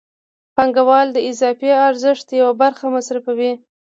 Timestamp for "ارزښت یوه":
1.87-2.53